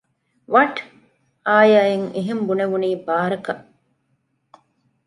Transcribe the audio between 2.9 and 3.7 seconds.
ބާރަކަށް